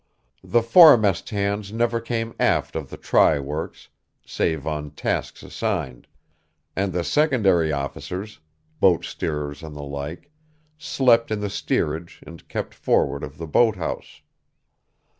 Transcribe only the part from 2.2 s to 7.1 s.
aft of the try works, save on tasks assigned; and the